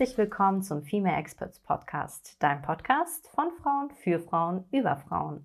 [0.00, 5.44] Herzlich willkommen zum Female Experts Podcast, dein Podcast von Frauen für Frauen über Frauen.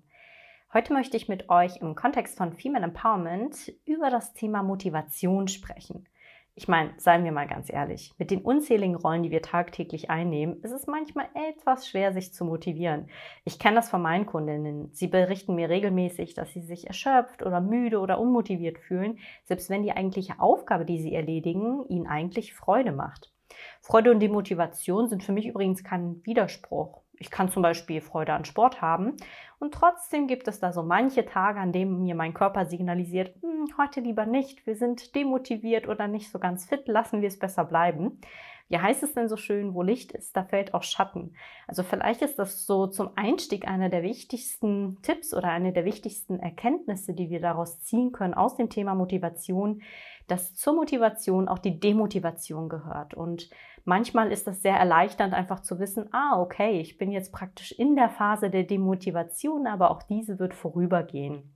[0.72, 6.08] Heute möchte ich mit euch im Kontext von Female Empowerment über das Thema Motivation sprechen.
[6.54, 10.62] Ich meine, seien wir mal ganz ehrlich, mit den unzähligen Rollen, die wir tagtäglich einnehmen,
[10.62, 13.10] ist es manchmal etwas schwer, sich zu motivieren.
[13.44, 14.88] Ich kenne das von meinen Kundinnen.
[14.94, 19.82] Sie berichten mir regelmäßig, dass sie sich erschöpft oder müde oder unmotiviert fühlen, selbst wenn
[19.82, 23.35] die eigentliche Aufgabe, die sie erledigen, ihnen eigentlich Freude macht.
[23.80, 27.02] Freude und Demotivation sind für mich übrigens kein Widerspruch.
[27.18, 29.16] Ich kann zum Beispiel Freude an Sport haben
[29.58, 33.66] und trotzdem gibt es da so manche Tage, an denen mir mein Körper signalisiert, hm,
[33.78, 37.64] heute lieber nicht, wir sind demotiviert oder nicht so ganz fit, lassen wir es besser
[37.64, 38.20] bleiben.
[38.68, 41.34] Wie heißt es denn so schön, wo Licht ist, da fällt auch Schatten.
[41.68, 46.40] Also vielleicht ist das so zum Einstieg einer der wichtigsten Tipps oder eine der wichtigsten
[46.40, 49.82] Erkenntnisse, die wir daraus ziehen können aus dem Thema Motivation,
[50.26, 53.14] dass zur Motivation auch die Demotivation gehört.
[53.14, 53.48] Und
[53.84, 57.94] manchmal ist das sehr erleichternd, einfach zu wissen, ah, okay, ich bin jetzt praktisch in
[57.94, 61.52] der Phase der Demotivation, aber auch diese wird vorübergehen.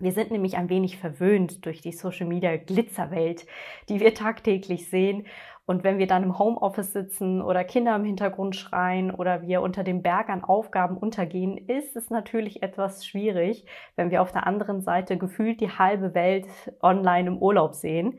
[0.00, 3.46] Wir sind nämlich ein wenig verwöhnt durch die Social Media Glitzerwelt,
[3.90, 5.26] die wir tagtäglich sehen.
[5.70, 9.84] Und wenn wir dann im Homeoffice sitzen oder Kinder im Hintergrund schreien oder wir unter
[9.84, 14.80] dem Berg an Aufgaben untergehen, ist es natürlich etwas schwierig, wenn wir auf der anderen
[14.80, 16.48] Seite gefühlt die halbe Welt
[16.82, 18.18] online im Urlaub sehen.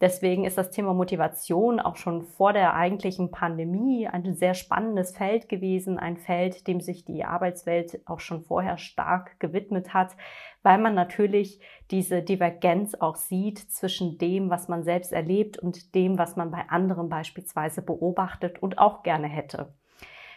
[0.00, 5.48] Deswegen ist das Thema Motivation auch schon vor der eigentlichen Pandemie ein sehr spannendes Feld
[5.50, 10.16] gewesen, ein Feld, dem sich die Arbeitswelt auch schon vorher stark gewidmet hat,
[10.62, 16.16] weil man natürlich diese Divergenz auch sieht zwischen dem, was man selbst erlebt und dem,
[16.16, 19.74] was man bei anderen beispielsweise beobachtet und auch gerne hätte.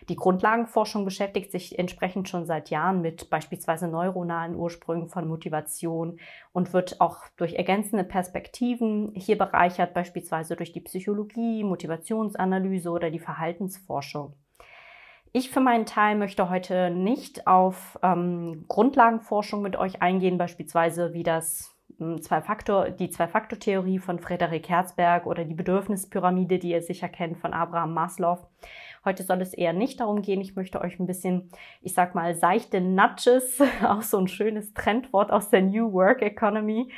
[0.09, 6.19] Die Grundlagenforschung beschäftigt sich entsprechend schon seit Jahren mit beispielsweise neuronalen Ursprüngen von Motivation
[6.51, 13.19] und wird auch durch ergänzende Perspektiven hier bereichert, beispielsweise durch die Psychologie, Motivationsanalyse oder die
[13.19, 14.33] Verhaltensforschung.
[15.35, 21.23] Ich für meinen Teil möchte heute nicht auf ähm, Grundlagenforschung mit euch eingehen, beispielsweise wie
[21.23, 27.39] das hm, Zwei-Faktor, die Zwei-Faktor-Theorie von Frederik Herzberg oder die Bedürfnispyramide, die ihr sicher kennt
[27.39, 28.45] von Abraham Maslow.
[29.05, 30.39] Heute soll es eher nicht darum gehen.
[30.39, 31.49] Ich möchte euch ein bisschen,
[31.81, 36.91] ich sag mal, seichte Nudges, auch so ein schönes Trendwort aus der New Work Economy.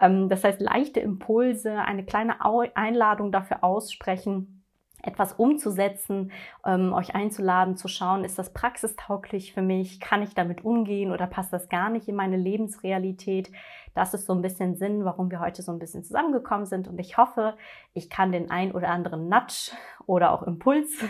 [0.00, 2.36] Ähm, das heißt, leichte Impulse, eine kleine
[2.74, 4.62] Einladung dafür aussprechen,
[5.02, 6.32] etwas umzusetzen,
[6.64, 11.26] ähm, euch einzuladen, zu schauen, ist das praxistauglich für mich, kann ich damit umgehen oder
[11.26, 13.50] passt das gar nicht in meine Lebensrealität.
[13.94, 16.98] Das ist so ein bisschen Sinn, warum wir heute so ein bisschen zusammengekommen sind und
[16.98, 17.54] ich hoffe,
[17.94, 19.72] ich kann den ein oder anderen Nudge
[20.06, 21.04] oder auch Impuls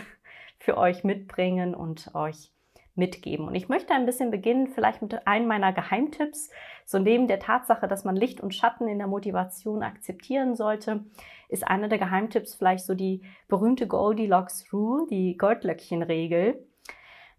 [0.63, 2.49] für euch mitbringen und euch
[2.95, 3.47] mitgeben.
[3.47, 6.49] Und ich möchte ein bisschen beginnen, vielleicht mit einem meiner Geheimtipps.
[6.85, 11.03] So neben der Tatsache, dass man Licht und Schatten in der Motivation akzeptieren sollte,
[11.49, 16.65] ist einer der Geheimtipps vielleicht so die berühmte Goldilocks Rule, die Goldlöckchen-Regel.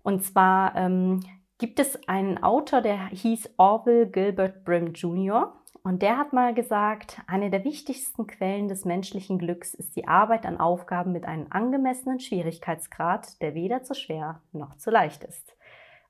[0.03, 1.21] Und zwar ähm,
[1.57, 5.55] gibt es einen Autor, der hieß Orville Gilbert Brim Jr.
[5.87, 10.47] Und der hat mal gesagt, eine der wichtigsten Quellen des menschlichen Glücks ist die Arbeit
[10.47, 15.55] an Aufgaben mit einem angemessenen Schwierigkeitsgrad, der weder zu schwer noch zu leicht ist.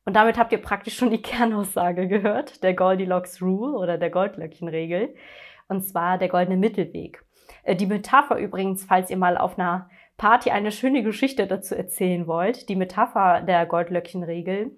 [0.05, 5.17] Und damit habt ihr praktisch schon die Kernaussage gehört, der Goldilocks Rule oder der Goldlöckchenregel.
[5.67, 7.25] Und zwar der goldene Mittelweg.
[7.65, 12.29] Äh, die Metapher übrigens, falls ihr mal auf einer Party eine schöne Geschichte dazu erzählen
[12.29, 14.71] wollt, die Metapher der Goldlöckchenregel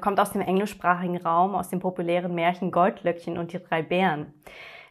[0.00, 4.34] kommt aus dem englischsprachigen Raum, aus dem populären Märchen Goldlöckchen und die drei Bären.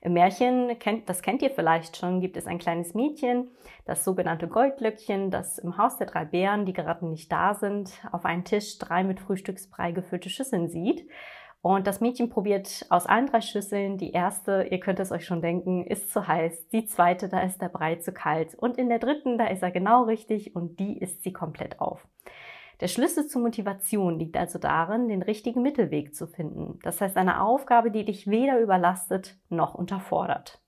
[0.01, 0.71] Im Märchen,
[1.05, 3.49] das kennt ihr vielleicht schon, gibt es ein kleines Mädchen,
[3.85, 8.25] das sogenannte Goldlöckchen, das im Haus der drei Bären, die gerade nicht da sind, auf
[8.25, 11.07] einen Tisch drei mit Frühstücksbrei gefüllte Schüsseln sieht.
[11.61, 13.97] Und das Mädchen probiert aus allen drei Schüsseln.
[13.97, 16.69] Die erste, ihr könnt es euch schon denken, ist zu heiß.
[16.69, 18.55] Die zweite, da ist der Brei zu kalt.
[18.55, 22.07] Und in der dritten, da ist er genau richtig und die isst sie komplett auf.
[22.79, 26.79] Der Schlüssel zur Motivation liegt also darin, den richtigen Mittelweg zu finden.
[26.83, 30.61] Das heißt, eine Aufgabe, die dich weder überlastet noch unterfordert.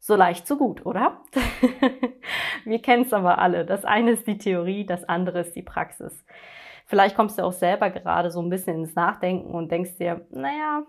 [0.00, 1.22] So leicht, so gut, oder?
[2.64, 3.64] Wir kennen es aber alle.
[3.64, 6.24] Das eine ist die Theorie, das andere ist die Praxis.
[6.86, 10.82] Vielleicht kommst du auch selber gerade so ein bisschen ins Nachdenken und denkst dir, naja,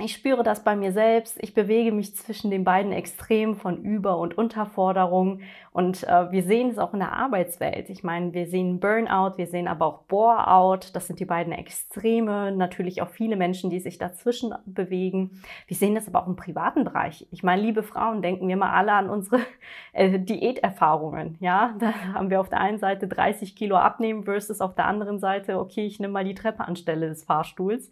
[0.00, 1.38] ich spüre das bei mir selbst.
[1.40, 5.40] Ich bewege mich zwischen den beiden Extremen von Über- und Unterforderung.
[5.74, 7.90] Und äh, wir sehen es auch in der Arbeitswelt.
[7.90, 10.94] Ich meine, wir sehen Burnout, wir sehen aber auch Bore-out.
[10.94, 12.52] Das sind die beiden Extreme.
[12.52, 15.42] Natürlich auch viele Menschen, die sich dazwischen bewegen.
[15.66, 17.26] Wir sehen das aber auch im privaten Bereich.
[17.32, 19.40] Ich meine, liebe Frauen, denken wir mal alle an unsere
[19.92, 21.38] äh, Diäterfahrungen.
[21.40, 25.18] Ja, da haben wir auf der einen Seite 30 Kilo abnehmen versus auf der anderen
[25.18, 27.90] Seite, okay, ich nehme mal die Treppe anstelle des Fahrstuhls.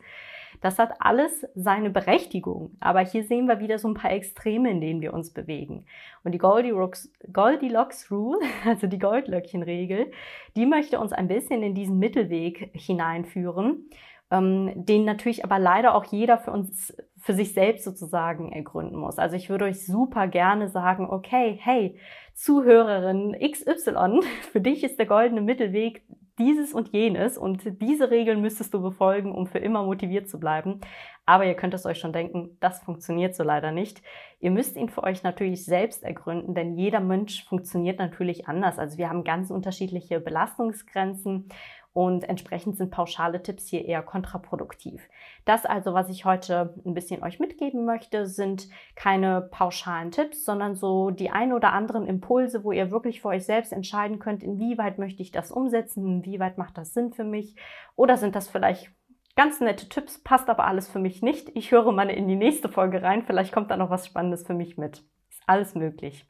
[0.63, 2.77] Das hat alles seine Berechtigung.
[2.79, 5.85] Aber hier sehen wir wieder so ein paar Extreme, in denen wir uns bewegen.
[6.23, 7.72] Und die Goldilocks, Goldilocks
[8.11, 10.11] Rule, also die Goldlöckchen-Regel,
[10.57, 13.89] die möchte uns ein bisschen in diesen Mittelweg hineinführen
[14.33, 19.19] ähm, den natürlich aber leider auch jeder für uns, für sich selbst sozusagen ergründen muss.
[19.19, 21.99] Also ich würde euch super gerne sagen, okay, hey,
[22.35, 24.21] Zuhörerin XY,
[24.51, 26.03] für dich ist der goldene Mittelweg
[26.39, 30.81] dieses und jenes und diese Regeln müsstest du befolgen, um für immer motiviert zu bleiben.
[31.27, 34.03] Aber ihr könnt es euch schon denken, das funktioniert so leider nicht.
[34.41, 38.79] Ihr müsst ihn für euch natürlich selbst ergründen, denn jeder Mensch funktioniert natürlich anders.
[38.79, 41.49] Also wir haben ganz unterschiedliche Belastungsgrenzen
[41.95, 45.03] und entsprechend sind pauschale Tipps hier eher kontraproduktiv.
[45.45, 50.75] Das also, was ich heute ein bisschen euch mitgeben möchte, sind keine pauschalen Tipps, sondern
[50.75, 54.99] so die ein oder anderen Impulse, wo ihr wirklich für euch selbst entscheiden könnt, inwieweit
[54.99, 57.57] möchte ich das umsetzen, inwieweit macht das Sinn für mich
[57.95, 58.91] oder sind das vielleicht
[59.37, 61.51] ganz nette Tipps, passt aber alles für mich nicht.
[61.55, 64.55] Ich höre mal in die nächste Folge rein, vielleicht kommt da noch was Spannendes für
[64.55, 65.05] mich mit.
[65.29, 66.27] Ist alles möglich.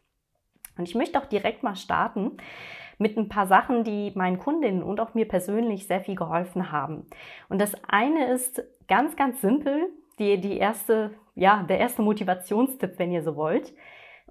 [0.76, 2.38] Und ich möchte auch direkt mal starten
[3.02, 7.06] mit ein paar Sachen, die meinen Kundinnen und auch mir persönlich sehr viel geholfen haben.
[7.48, 13.12] Und das eine ist ganz, ganz simpel, die, die erste, ja, der erste Motivationstipp, wenn
[13.12, 13.74] ihr so wollt.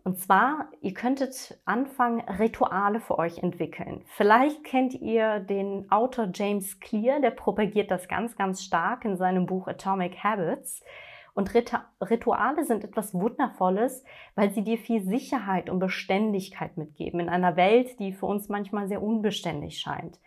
[0.03, 4.01] Und zwar, ihr könntet anfangen, Rituale für euch entwickeln.
[4.15, 9.45] Vielleicht kennt ihr den Autor James Clear, der propagiert das ganz, ganz stark in seinem
[9.45, 10.83] Buch Atomic Habits.
[11.33, 14.04] Und Rituale sind etwas Wundervolles,
[14.36, 18.88] weil sie dir viel Sicherheit und Beständigkeit mitgeben in einer Welt, die für uns manchmal
[18.88, 20.19] sehr unbeständig scheint.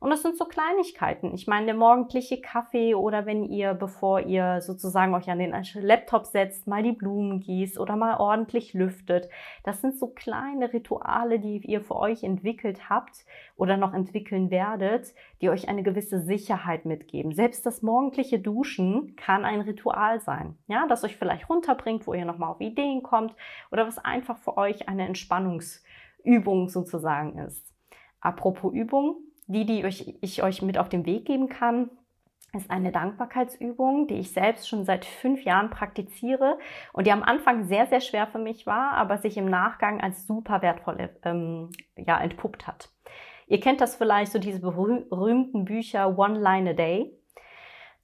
[0.00, 1.34] Und das sind so Kleinigkeiten.
[1.34, 6.26] Ich meine, der morgendliche Kaffee oder wenn ihr, bevor ihr sozusagen euch an den Laptop
[6.26, 9.28] setzt, mal die Blumen gießt oder mal ordentlich lüftet.
[9.64, 13.24] Das sind so kleine Rituale, die ihr für euch entwickelt habt
[13.56, 17.32] oder noch entwickeln werdet, die euch eine gewisse Sicherheit mitgeben.
[17.32, 20.56] Selbst das morgendliche Duschen kann ein Ritual sein.
[20.68, 23.34] Ja, das euch vielleicht runterbringt, wo ihr nochmal auf Ideen kommt
[23.72, 27.74] oder was einfach für euch eine Entspannungsübung sozusagen ist.
[28.20, 29.16] Apropos Übung,
[29.48, 29.82] die, die
[30.20, 31.90] ich euch mit auf den Weg geben kann,
[32.54, 36.58] ist eine Dankbarkeitsübung, die ich selbst schon seit fünf Jahren praktiziere
[36.92, 40.26] und die am Anfang sehr, sehr schwer für mich war, aber sich im Nachgang als
[40.26, 42.90] super wertvoll ähm, ja, entpuppt hat.
[43.48, 47.18] Ihr kennt das vielleicht, so diese berühmten Bücher One Line a Day,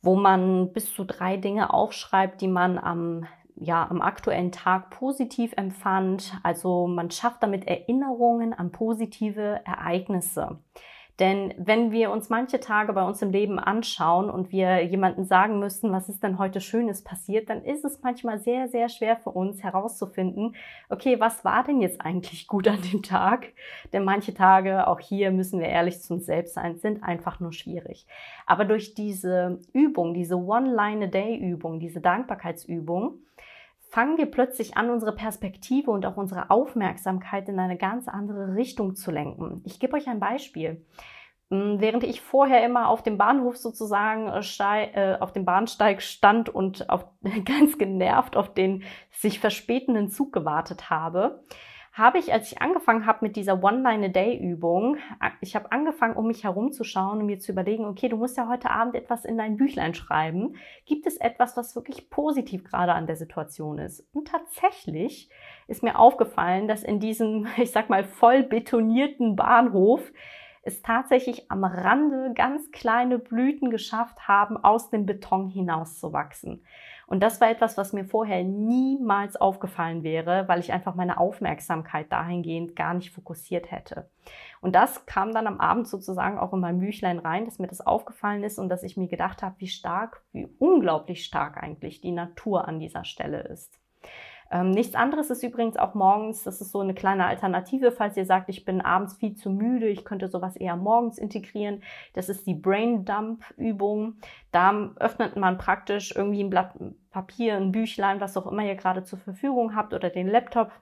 [0.03, 3.27] wo man bis zu drei Dinge aufschreibt, die man am
[3.57, 6.35] ja, am aktuellen Tag positiv empfand.
[6.43, 10.59] Also man schafft damit Erinnerungen an positive Ereignisse.
[11.21, 15.61] Denn wenn wir uns manche Tage bei uns im Leben anschauen und wir jemanden sagen
[15.61, 19.31] müssten, was ist denn heute Schönes passiert, dann ist es manchmal sehr, sehr schwer für
[19.31, 20.57] uns herauszufinden,
[20.89, 23.53] okay, was war denn jetzt eigentlich gut an dem Tag?
[23.93, 27.53] Denn manche Tage, auch hier müssen wir ehrlich zu uns selbst sein, sind einfach nur
[27.53, 28.07] schwierig.
[28.45, 33.21] Aber durch diese Übung, diese One-Line-a-Day-Übung, diese Dankbarkeitsübung,
[33.95, 38.97] fangen wir plötzlich an, unsere Perspektive und auch unsere Aufmerksamkeit in eine ganz andere Richtung
[38.97, 39.63] zu lenken.
[39.65, 40.85] Ich gebe euch ein Beispiel.
[41.49, 46.49] Hm, während ich vorher immer auf dem Bahnhof sozusagen äh, äh, auf dem Bahnsteig stand
[46.49, 47.07] und auf,
[47.45, 48.83] ganz genervt auf den
[49.13, 51.45] sich verspätenden Zug gewartet habe,
[51.95, 54.97] habe ich, als ich angefangen habe mit dieser One-Line-a-Day-Übung,
[55.41, 58.71] ich habe angefangen, um mich herumzuschauen und mir zu überlegen, okay, du musst ja heute
[58.71, 60.57] Abend etwas in dein Büchlein schreiben.
[60.87, 64.05] Gibt es etwas, was wirklich positiv gerade an der Situation ist?
[64.13, 65.31] Und tatsächlich
[65.69, 70.13] ist mir aufgefallen, dass in diesem, ich sag mal, voll betonierten Bahnhof
[70.65, 76.65] es tatsächlich am Rande ganz kleine Blüten geschafft haben, aus dem Beton hinauszuwachsen.
[77.07, 82.11] Und das war etwas, was mir vorher niemals aufgefallen wäre, weil ich einfach meine Aufmerksamkeit
[82.11, 84.09] dahingehend gar nicht fokussiert hätte.
[84.61, 87.87] Und das kam dann am Abend sozusagen auch in mein Büchlein rein, dass mir das
[87.87, 92.13] aufgefallen ist und dass ich mir gedacht habe, wie stark, wie unglaublich stark eigentlich die
[92.13, 93.79] Natur an dieser Stelle ist.
[94.51, 98.27] Ähm, nichts anderes ist übrigens auch morgens, das ist so eine kleine Alternative, falls ihr
[98.27, 101.83] sagt, ich bin abends viel zu müde, ich könnte sowas eher morgens integrieren.
[102.13, 104.17] Das ist die Brain Dump Übung.
[104.53, 106.75] Da öffnet man praktisch irgendwie ein Blatt
[107.11, 110.73] Papier, ein Büchlein, was auch immer ihr gerade zur Verfügung habt oder den Laptop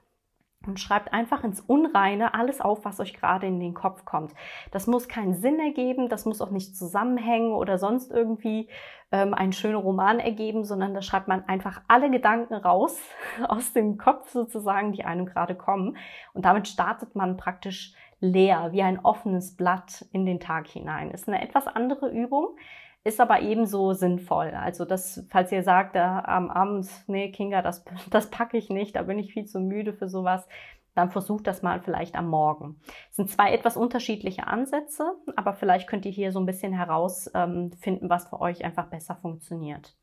[0.67, 4.33] und schreibt einfach ins Unreine alles auf, was euch gerade in den Kopf kommt.
[4.71, 8.69] Das muss keinen Sinn ergeben, das muss auch nicht zusammenhängen oder sonst irgendwie
[9.11, 12.99] ähm, einen schönen Roman ergeben, sondern da schreibt man einfach alle Gedanken raus
[13.47, 15.97] aus dem Kopf sozusagen, die einem gerade kommen.
[16.33, 21.11] Und damit startet man praktisch leer, wie ein offenes Blatt in den Tag hinein.
[21.11, 22.55] Ist eine etwas andere Übung,
[23.03, 24.51] ist aber ebenso sinnvoll.
[24.51, 28.95] Also das, falls ihr sagt, da am Abend, nee, Kinga, das, das packe ich nicht,
[28.95, 30.47] da bin ich viel zu müde für sowas,
[30.95, 32.79] dann versucht das mal vielleicht am Morgen.
[33.09, 38.09] Es sind zwei etwas unterschiedliche Ansätze, aber vielleicht könnt ihr hier so ein bisschen herausfinden,
[38.09, 39.95] was für euch einfach besser funktioniert.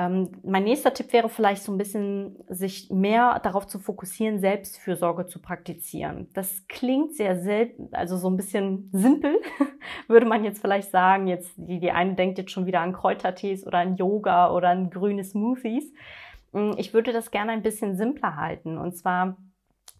[0.00, 5.26] Ähm, mein nächster Tipp wäre vielleicht so ein bisschen, sich mehr darauf zu fokussieren, Selbstfürsorge
[5.26, 6.28] zu praktizieren.
[6.34, 9.40] Das klingt sehr selten, also so ein bisschen simpel,
[10.06, 11.26] würde man jetzt vielleicht sagen.
[11.26, 14.90] Jetzt, die, die eine denkt jetzt schon wieder an Kräutertees oder an Yoga oder an
[14.90, 15.92] grüne Smoothies.
[16.52, 18.78] Hm, ich würde das gerne ein bisschen simpler halten.
[18.78, 19.36] Und zwar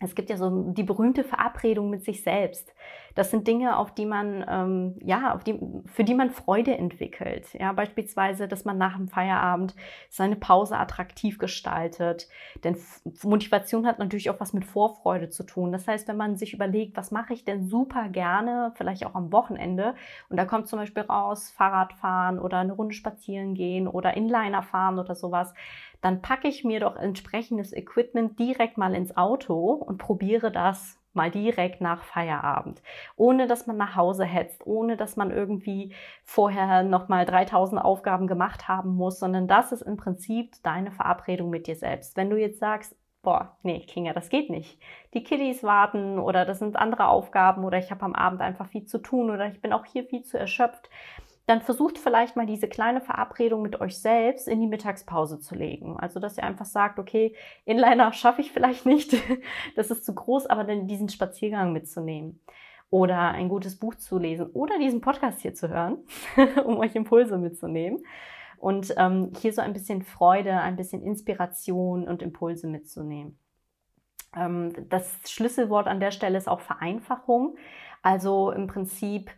[0.01, 2.73] es gibt ja so die berühmte Verabredung mit sich selbst.
[3.15, 7.49] Das sind Dinge, auf die man, ähm, ja, auf die, für die man Freude entwickelt.
[7.55, 9.75] Ja, beispielsweise, dass man nach dem Feierabend
[10.09, 12.29] seine Pause attraktiv gestaltet.
[12.63, 12.77] Denn
[13.25, 15.73] Motivation hat natürlich auch was mit Vorfreude zu tun.
[15.73, 19.33] Das heißt, wenn man sich überlegt, was mache ich denn super gerne, vielleicht auch am
[19.33, 19.97] Wochenende,
[20.29, 25.01] und da kommt zum Beispiel raus Fahrradfahren oder eine Runde spazieren gehen oder Inliner fahren
[25.01, 25.53] oder sowas,
[26.01, 31.31] dann packe ich mir doch entsprechendes Equipment direkt mal ins Auto und probiere das mal
[31.31, 32.83] direkt nach Feierabend,
[33.17, 38.27] ohne dass man nach Hause hetzt, ohne dass man irgendwie vorher noch mal 3000 Aufgaben
[38.27, 42.17] gemacht haben muss, sondern das ist im Prinzip deine Verabredung mit dir selbst.
[42.17, 44.81] Wenn du jetzt sagst, boah, nee, Kinga, das geht nicht.
[45.13, 48.85] Die Kiddies warten oder das sind andere Aufgaben oder ich habe am Abend einfach viel
[48.85, 50.89] zu tun oder ich bin auch hier viel zu erschöpft,
[51.49, 55.99] dann versucht vielleicht mal diese kleine Verabredung mit euch selbst in die Mittagspause zu legen.
[55.99, 59.17] Also, dass ihr einfach sagt, okay, Inliner schaffe ich vielleicht nicht,
[59.77, 62.41] das ist zu groß, aber dann diesen Spaziergang mitzunehmen
[62.91, 66.05] oder ein gutes Buch zu lesen oder diesen Podcast hier zu hören,
[66.65, 68.03] um euch Impulse mitzunehmen
[68.59, 73.39] und ähm, hier so ein bisschen Freude, ein bisschen Inspiration und Impulse mitzunehmen.
[74.37, 77.57] Ähm, das Schlüsselwort an der Stelle ist auch Vereinfachung.
[78.03, 79.31] Also im Prinzip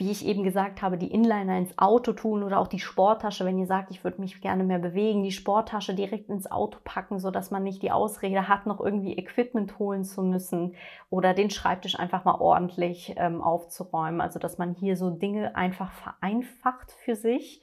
[0.00, 3.58] wie ich eben gesagt habe, die Inliner ins Auto tun oder auch die Sporttasche, wenn
[3.58, 7.30] ihr sagt, ich würde mich gerne mehr bewegen, die Sporttasche direkt ins Auto packen, so
[7.30, 10.74] dass man nicht die Ausrede hat, noch irgendwie Equipment holen zu müssen
[11.10, 14.22] oder den Schreibtisch einfach mal ordentlich ähm, aufzuräumen.
[14.22, 17.60] Also dass man hier so Dinge einfach vereinfacht für sich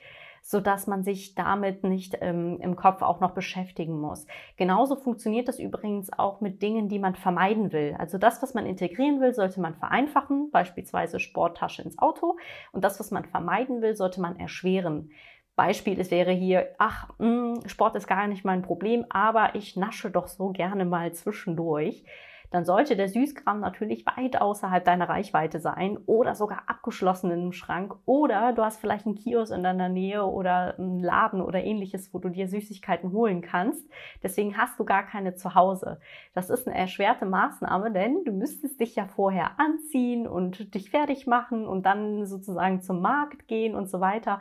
[0.48, 4.26] so dass man sich damit nicht ähm, im Kopf auch noch beschäftigen muss.
[4.56, 7.98] Genauso funktioniert das übrigens auch mit Dingen, die man vermeiden will.
[8.00, 12.38] Also das, was man integrieren will, sollte man vereinfachen, beispielsweise Sporttasche ins Auto.
[12.72, 15.12] Und das, was man vermeiden will, sollte man erschweren.
[15.58, 19.76] Beispiel, es wäre hier, ach, mh, hm, Sport ist gar nicht mein Problem, aber ich
[19.76, 22.06] nasche doch so gerne mal zwischendurch
[22.52, 27.52] dann sollte der Süßkram natürlich weit außerhalb deiner Reichweite sein oder sogar abgeschlossen in einem
[27.52, 32.14] Schrank oder du hast vielleicht einen Kiosk in deiner Nähe oder einen Laden oder ähnliches,
[32.14, 33.90] wo du dir Süßigkeiten holen kannst.
[34.24, 36.00] Deswegen hast du gar keine zu Hause.
[36.34, 41.28] Das ist eine erschwerte Maßnahme, denn du müsstest dich ja vorher anziehen und dich fertig
[41.28, 44.40] machen und dann sozusagen zum Markt gehen und so weiter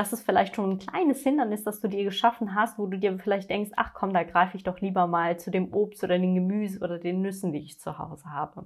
[0.00, 3.18] das ist vielleicht schon ein kleines Hindernis, das du dir geschaffen hast, wo du dir
[3.18, 6.34] vielleicht denkst, ach komm, da greife ich doch lieber mal zu dem Obst oder dem
[6.34, 8.64] Gemüse oder den Nüssen, die ich zu Hause habe.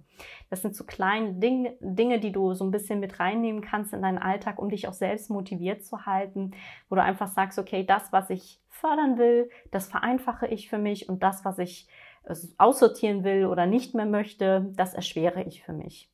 [0.49, 4.03] Das sind so kleine Dinge, Dinge, die du so ein bisschen mit reinnehmen kannst in
[4.03, 6.53] deinen Alltag, um dich auch selbst motiviert zu halten,
[6.89, 11.09] wo du einfach sagst, okay, das, was ich fördern will, das vereinfache ich für mich
[11.09, 11.89] und das, was ich
[12.27, 16.14] äh, aussortieren will oder nicht mehr möchte, das erschwere ich für mich.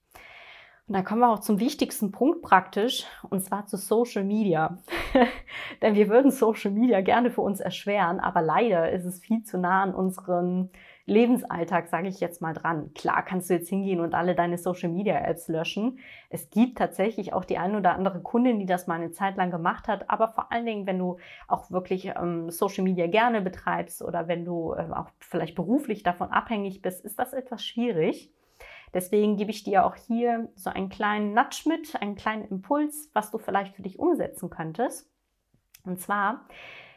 [0.90, 4.76] Und da kommen wir auch zum wichtigsten Punkt praktisch, und zwar zu Social Media.
[5.82, 9.56] Denn wir würden Social Media gerne für uns erschweren, aber leider ist es viel zu
[9.56, 10.70] nah an unserem
[11.06, 12.92] Lebensalltag, sage ich jetzt mal dran.
[12.94, 16.00] Klar kannst du jetzt hingehen und alle deine Social Media Apps löschen.
[16.28, 19.52] Es gibt tatsächlich auch die eine oder andere Kundin, die das mal eine Zeit lang
[19.52, 24.02] gemacht hat, aber vor allen Dingen, wenn du auch wirklich ähm, Social Media gerne betreibst
[24.02, 28.32] oder wenn du äh, auch vielleicht beruflich davon abhängig bist, ist das etwas schwierig.
[28.92, 33.30] Deswegen gebe ich dir auch hier so einen kleinen Nudge mit, einen kleinen Impuls, was
[33.30, 35.08] du vielleicht für dich umsetzen könntest.
[35.84, 36.46] Und zwar,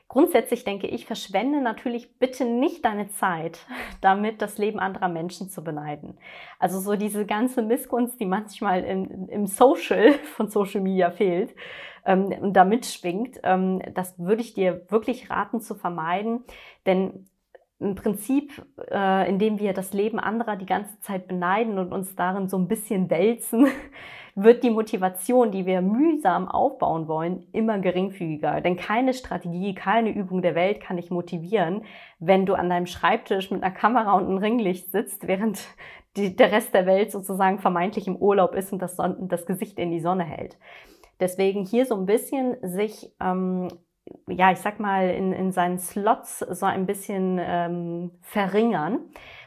[0.07, 3.65] grundsätzlich denke ich, verschwende natürlich bitte nicht deine Zeit
[4.01, 6.17] damit, das Leben anderer Menschen zu beneiden.
[6.59, 11.55] Also so diese ganze Missgunst, die manchmal im, im Social von Social Media fehlt
[12.05, 16.43] ähm, und da mitschwingt, ähm, das würde ich dir wirklich raten zu vermeiden,
[16.85, 17.27] denn
[17.83, 22.49] im Prinzip, äh, indem wir das Leben anderer die ganze Zeit beneiden und uns darin
[22.49, 23.67] so ein bisschen wälzen,
[24.35, 28.61] wird die Motivation, die wir mühsam aufbauen wollen, immer geringfügiger.
[28.61, 31.83] Denn keine Strategie, keine Übung der Welt kann dich motivieren,
[32.19, 35.67] wenn du an deinem Schreibtisch mit einer Kamera und einem Ringlicht sitzt, während
[36.17, 39.77] die, der Rest der Welt sozusagen vermeintlich im Urlaub ist und das, Son das Gesicht
[39.77, 40.57] in die Sonne hält.
[41.19, 43.67] Deswegen hier so ein bisschen sich ähm,
[44.27, 48.99] ja, ich sag mal, in, in seinen Slots so ein bisschen ähm, verringern.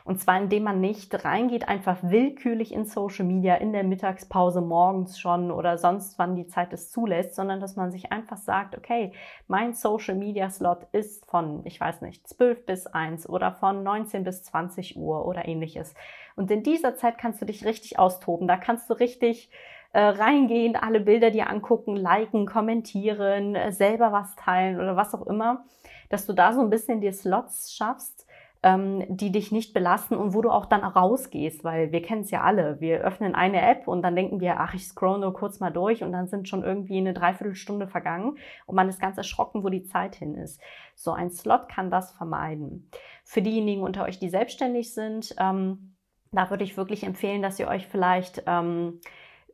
[0.04, 5.18] Und zwar, indem man nicht reingeht, einfach willkürlich in Social Media, in der Mittagspause, morgens
[5.18, 9.12] schon oder sonst wann die Zeit es zulässt, sondern dass man sich einfach sagt, okay,
[9.48, 14.22] mein Social Media Slot ist von, ich weiß nicht, 12 bis 1 oder von 19
[14.22, 15.94] bis 20 Uhr oder ähnliches.
[16.36, 18.46] Und in dieser Zeit kannst du dich richtig austoben.
[18.46, 19.50] Da kannst du richtig
[19.96, 25.26] äh, reingehen, alle Bilder dir angucken, liken, kommentieren, äh, selber was teilen oder was auch
[25.26, 25.64] immer.
[26.10, 28.26] dass du da so ein bisschen dir Slots schaffst,
[28.62, 32.30] ähm, die dich nicht belasten und wo du auch dann rausgehst, weil wir kennen es
[32.30, 32.78] ja alle.
[32.80, 36.04] Wir öffnen eine App und dann denken wir, ach, ich scroll nur kurz mal durch
[36.04, 38.36] und dann sind schon irgendwie eine Dreiviertelstunde vergangen
[38.66, 40.60] und man ist ganz erschrocken, wo die Zeit hin ist.
[40.94, 42.90] So ein Slot kann das vermeiden.
[43.24, 45.96] Für diejenigen unter euch, die selbstständig sind, ähm,
[46.32, 49.00] da würde ich wirklich empfehlen, dass ihr euch vielleicht ähm,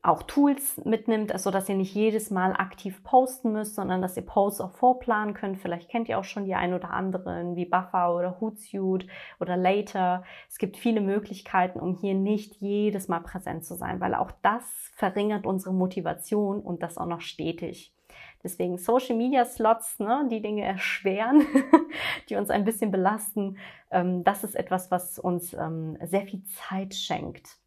[0.03, 4.27] auch Tools mitnimmt, so dass ihr nicht jedes Mal aktiv posten müsst, sondern dass ihr
[4.27, 5.59] Posts auch vorplanen könnt.
[5.59, 9.07] Vielleicht kennt ihr auch schon die ein oder anderen wie Buffer oder Hootsuite
[9.39, 10.25] oder Later.
[10.49, 14.65] Es gibt viele Möglichkeiten, um hier nicht jedes Mal präsent zu sein, weil auch das
[14.97, 17.95] verringert unsere Motivation und das auch noch stetig.
[18.43, 21.47] Deswegen Social Media Slots, ne, die Dinge erschweren,
[22.29, 23.57] die uns ein bisschen belasten.
[23.93, 27.62] Ähm, das ist etwas, was uns ähm, sehr viel Zeit schenkt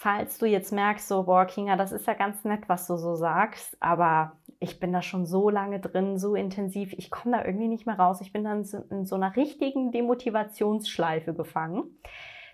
[0.00, 3.16] falls du jetzt merkst, so, boah, Kinga, das ist ja ganz nett, was du so
[3.16, 7.68] sagst, aber ich bin da schon so lange drin, so intensiv, ich komme da irgendwie
[7.68, 8.22] nicht mehr raus.
[8.22, 11.98] Ich bin dann in so einer richtigen Demotivationsschleife gefangen.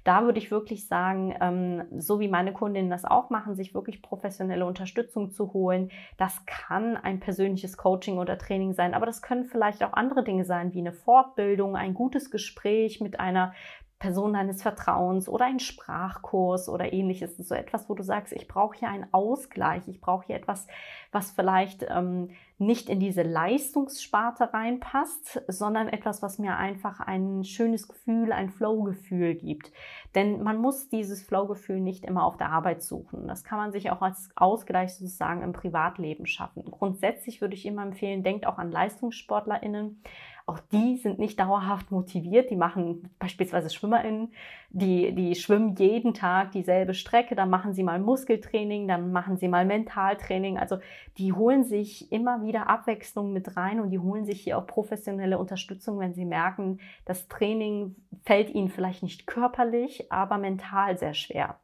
[0.03, 4.03] Da würde ich wirklich sagen, ähm, so wie meine Kundinnen das auch machen, sich wirklich
[4.03, 5.93] professionelle Unterstützung zu holen.
[6.17, 10.45] Das kann ein persönliches Coaching oder Training sein, aber das können vielleicht auch andere Dinge
[10.45, 13.53] sein, wie eine Fortbildung, ein gutes Gespräch mit einer
[13.99, 17.37] Person deines Vertrauens oder ein Sprachkurs oder ähnliches.
[17.38, 20.67] So etwas, wo du sagst, ich brauche hier einen Ausgleich, ich brauche hier etwas,
[21.12, 27.88] was vielleicht ähm, nicht in diese Leistungssparte reinpasst, sondern etwas, was mir einfach ein schönes
[27.88, 29.73] Gefühl, ein Flow-Gefühl gibt.
[30.15, 33.26] Denn man muss dieses Flow-Gefühl nicht immer auf der Arbeit suchen.
[33.29, 36.65] Das kann man sich auch als Ausgleich sozusagen im Privatleben schaffen.
[36.71, 40.03] Grundsätzlich würde ich immer empfehlen, denkt auch an LeistungssportlerInnen
[40.49, 42.50] auch die sind nicht dauerhaft motiviert.
[42.50, 44.33] Die machen beispielsweise SchwimmerInnen,
[44.71, 49.49] die, die schwimmen jeden Tag dieselbe Strecke, dann machen sie mal Muskeltraining, dann machen sie
[49.49, 50.57] mal Mentaltraining.
[50.57, 50.79] Also
[51.18, 55.38] die holen sich immer wieder Abwechslung mit rein und die holen sich hier auch professionelle
[55.38, 61.59] Unterstützung, wenn sie merken, das Training fällt ihnen vielleicht nicht körperlich, aber mental sehr schwer.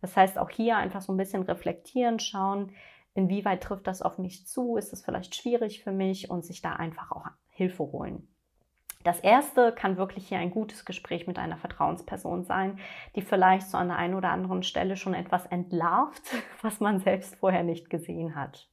[0.00, 2.70] Das heißt, auch hier einfach so ein bisschen reflektieren, schauen,
[3.14, 6.74] inwieweit trifft das auf mich zu, ist es vielleicht schwierig für mich und sich da
[6.74, 8.28] einfach auch Hilfe holen.
[9.04, 12.78] Das erste kann wirklich hier ein gutes Gespräch mit einer Vertrauensperson sein,
[13.14, 16.22] die vielleicht so an der einen oder anderen Stelle schon etwas entlarvt,
[16.62, 18.68] was man selbst vorher nicht gesehen hat.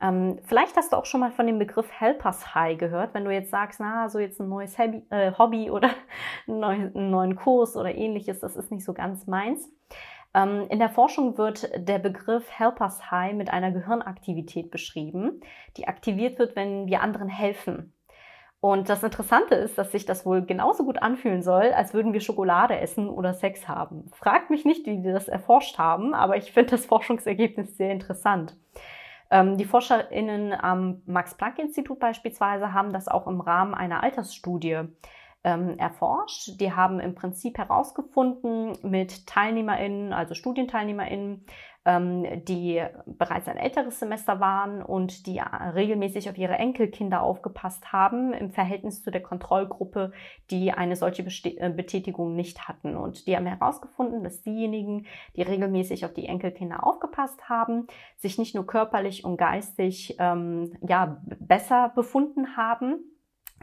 [0.00, 3.32] Ähm, vielleicht hast du auch schon mal von dem Begriff Helpers High gehört, wenn du
[3.32, 5.90] jetzt sagst, na, so jetzt ein neues Hobby, äh, Hobby oder
[6.48, 9.68] einen neuen Kurs oder ähnliches, das ist nicht so ganz meins.
[10.38, 15.40] Ähm, in der Forschung wird der Begriff Helpers High mit einer Gehirnaktivität beschrieben,
[15.76, 17.92] die aktiviert wird, wenn wir anderen helfen.
[18.60, 22.20] Und das Interessante ist, dass sich das wohl genauso gut anfühlen soll, als würden wir
[22.20, 24.10] Schokolade essen oder Sex haben.
[24.12, 28.56] Fragt mich nicht, wie die das erforscht haben, aber ich finde das Forschungsergebnis sehr interessant.
[29.30, 34.88] Ähm, die ForscherInnen am Max-Planck-Institut beispielsweise haben das auch im Rahmen einer Altersstudie
[35.44, 36.60] ähm, erforscht.
[36.60, 41.44] Die haben im Prinzip herausgefunden mit TeilnehmerInnen, also StudienteilnehmerInnen,
[41.84, 48.32] ähm, die bereits ein älteres Semester waren und die regelmäßig auf ihre Enkelkinder aufgepasst haben,
[48.34, 50.12] im Verhältnis zu der Kontrollgruppe,
[50.50, 52.96] die eine solche äh, Betätigung nicht hatten.
[52.96, 58.54] Und die haben herausgefunden, dass diejenigen, die regelmäßig auf die Enkelkinder aufgepasst haben, sich nicht
[58.54, 62.98] nur körperlich und geistig ähm, ja, besser befunden haben,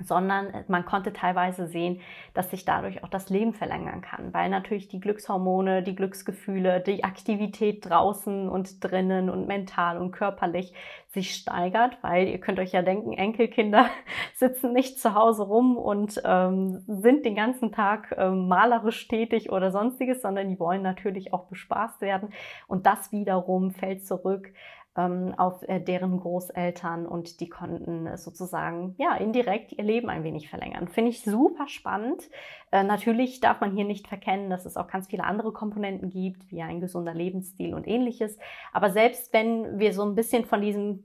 [0.04, 2.02] sondern man konnte teilweise sehen,
[2.34, 7.04] dass sich dadurch auch das Leben verlängern kann, weil natürlich die Glückshormone, die Glücksgefühle, die
[7.04, 10.74] Aktivität draußen und drinnen und mental und körperlich
[11.08, 13.90] sich steigert, weil ihr könnt euch ja denken, Enkelkinder
[14.36, 19.72] sitzen nicht zu Hause rum und ähm, sind den ganzen Tag ähm, malerisch tätig oder
[19.72, 22.30] sonstiges, sondern die wollen natürlich auch bespaßt werden.
[22.68, 24.52] Und das wiederum fällt zurück
[24.98, 30.88] auf äh, deren Großeltern und die konnten sozusagen ja indirekt ihr Leben ein wenig verlängern.
[30.88, 32.30] Finde ich super spannend.
[32.72, 36.50] Äh, natürlich darf man hier nicht verkennen, dass es auch ganz viele andere Komponenten gibt,
[36.50, 38.38] wie ein gesunder Lebensstil und ähnliches.
[38.72, 41.04] Aber selbst wenn wir so ein bisschen von diesem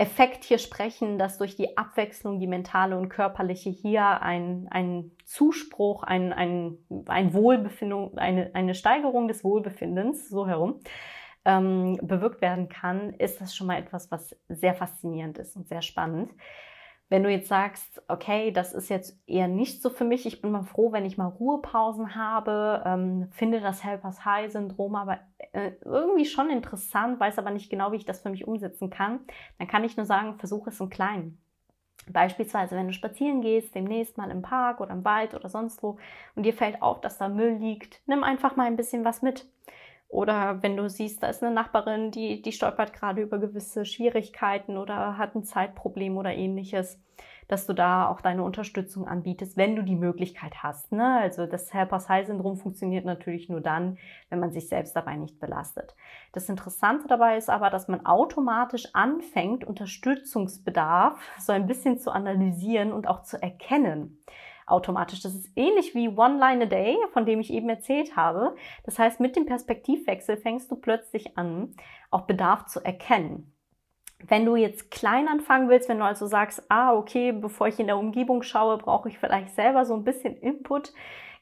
[0.00, 6.04] Effekt hier sprechen, dass durch die Abwechslung, die mentale und körperliche hier ein, ein Zuspruch,
[6.04, 10.80] ein, ein, ein Wohlbefinden, eine, eine Steigerung des Wohlbefindens, so herum,
[11.50, 15.82] ähm, bewirkt werden kann, ist das schon mal etwas, was sehr faszinierend ist und sehr
[15.82, 16.30] spannend.
[17.08, 20.52] Wenn du jetzt sagst, okay, das ist jetzt eher nicht so für mich, ich bin
[20.52, 25.18] mal froh, wenn ich mal Ruhepausen habe, ähm, finde das Helpers High Syndrom aber
[25.52, 29.20] äh, irgendwie schon interessant, weiß aber nicht genau, wie ich das für mich umsetzen kann,
[29.58, 31.42] dann kann ich nur sagen, versuche es im Kleinen.
[32.08, 35.98] Beispielsweise, wenn du spazieren gehst, demnächst mal im Park oder im Wald oder sonst wo
[36.36, 39.46] und dir fällt auf, dass da Müll liegt, nimm einfach mal ein bisschen was mit.
[40.10, 44.76] Oder wenn du siehst, da ist eine Nachbarin, die, die stolpert gerade über gewisse Schwierigkeiten
[44.76, 47.00] oder hat ein Zeitproblem oder ähnliches,
[47.46, 50.90] dass du da auch deine Unterstützung anbietest, wenn du die Möglichkeit hast.
[50.90, 51.20] Ne?
[51.20, 53.98] Also das Helper-High-Syndrom funktioniert natürlich nur dann,
[54.30, 55.94] wenn man sich selbst dabei nicht belastet.
[56.32, 62.92] Das Interessante dabei ist aber, dass man automatisch anfängt, Unterstützungsbedarf so ein bisschen zu analysieren
[62.92, 64.18] und auch zu erkennen
[64.70, 65.20] automatisch.
[65.20, 68.54] Das ist ähnlich wie One Line a Day, von dem ich eben erzählt habe.
[68.84, 71.74] Das heißt, mit dem Perspektivwechsel fängst du plötzlich an,
[72.10, 73.52] auch Bedarf zu erkennen.
[74.22, 77.86] Wenn du jetzt klein anfangen willst, wenn du also sagst, ah, okay, bevor ich in
[77.86, 80.92] der Umgebung schaue, brauche ich vielleicht selber so ein bisschen Input,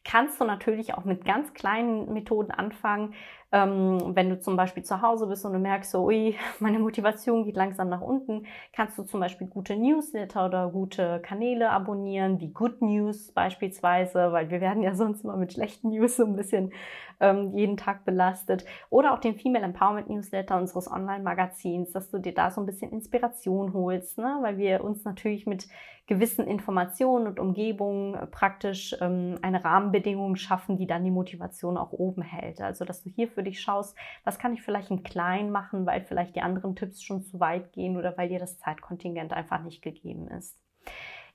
[0.05, 3.14] kannst du natürlich auch mit ganz kleinen Methoden anfangen.
[3.51, 7.45] Ähm, wenn du zum Beispiel zu Hause bist und du merkst so, ui, meine Motivation
[7.45, 12.49] geht langsam nach unten, kannst du zum Beispiel gute Newsletter oder gute Kanäle abonnieren, wie
[12.53, 16.73] Good News beispielsweise, weil wir werden ja sonst immer mit schlechten News so ein bisschen
[17.20, 18.64] ähm, jeden Tag belastet.
[18.90, 22.92] Oder auch den Female Empowerment Newsletter unseres Online-Magazins, dass du dir da so ein bisschen
[22.92, 24.38] Inspiration holst, ne?
[24.42, 25.68] weil wir uns natürlich mit
[26.09, 31.92] gewissen Informationen und Umgebungen äh, praktisch ähm, eine Rahmenbedingung schaffen, die dann die Motivation auch
[31.92, 32.61] oben hält.
[32.61, 36.00] Also, dass du hier für dich schaust, was kann ich vielleicht im Kleinen machen, weil
[36.00, 39.83] vielleicht die anderen Tipps schon zu weit gehen oder weil dir das Zeitkontingent einfach nicht
[39.83, 40.59] gegeben ist.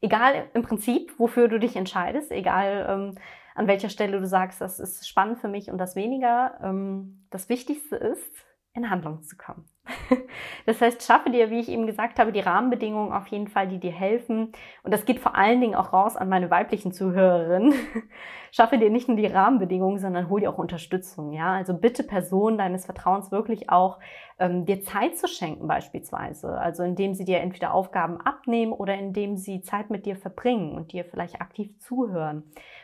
[0.02, 3.16] Egal im Prinzip, wofür du dich entscheidest, egal ähm,
[3.56, 6.60] an welcher Stelle du sagst, das ist spannend für mich und das weniger.
[6.62, 9.66] Ähm, das Wichtigste ist, in Handlung zu kommen.
[10.66, 13.80] Das heißt, schaffe dir, wie ich eben gesagt habe, die Rahmenbedingungen auf jeden Fall, die
[13.80, 14.54] dir helfen.
[14.84, 17.74] Und das geht vor allen Dingen auch raus an meine weiblichen Zuhörerinnen.
[18.52, 21.34] Schaffe dir nicht nur die Rahmenbedingungen, sondern hol dir auch Unterstützung.
[21.34, 24.00] Ja, also bitte Personen deines Vertrauens wirklich auch
[24.40, 26.58] ähm, dir Zeit zu schenken beispielsweise.
[26.58, 30.94] Also indem sie dir entweder Aufgaben abnehmen oder indem sie Zeit mit dir verbringen und
[30.94, 32.44] dir vielleicht aktiv zuhören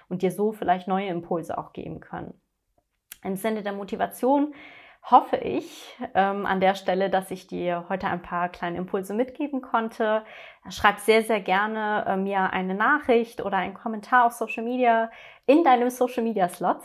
[0.09, 2.33] und dir so vielleicht neue Impulse auch geben können.
[3.23, 4.53] Im Sinne der Motivation
[5.03, 9.61] hoffe ich ähm, an der Stelle, dass ich dir heute ein paar kleine Impulse mitgeben
[9.61, 10.23] konnte.
[10.69, 15.09] Schreib sehr, sehr gerne äh, mir eine Nachricht oder einen Kommentar auf Social Media
[15.45, 16.77] in deinem Social Media Slot.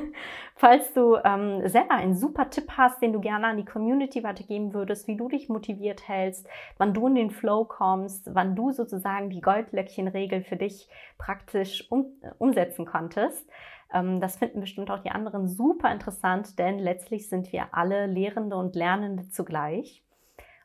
[0.56, 4.74] Falls du ähm, selber einen super Tipp hast, den du gerne an die Community weitergeben
[4.74, 9.30] würdest, wie du dich motiviert hältst, wann du in den Flow kommst, wann du sozusagen
[9.30, 13.48] die Goldlöckchenregel für dich praktisch um, äh, umsetzen konntest.
[13.92, 18.56] Ähm, das finden bestimmt auch die anderen super interessant, denn letztlich sind wir alle Lehrende
[18.56, 20.04] und Lernende zugleich.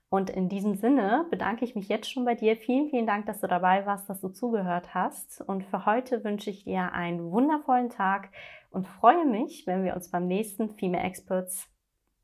[0.09, 2.55] Und in diesem Sinne bedanke ich mich jetzt schon bei dir.
[2.55, 5.41] Vielen, vielen Dank, dass du dabei warst, dass du zugehört hast.
[5.41, 8.29] Und für heute wünsche ich dir einen wundervollen Tag
[8.69, 11.67] und freue mich, wenn wir uns beim nächsten Female Experts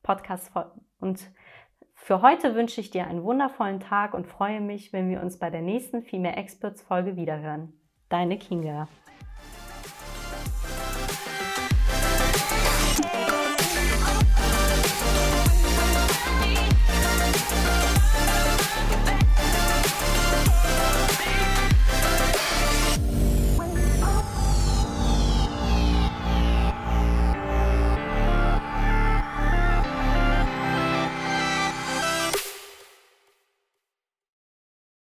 [0.03, 0.51] Podcast
[0.99, 1.31] und
[2.01, 5.49] für heute wünsche ich dir einen wundervollen Tag und freue mich, wenn wir uns bei
[5.49, 7.73] der nächsten Female Experts Folge wiederhören.
[8.07, 8.87] Deine Kinga.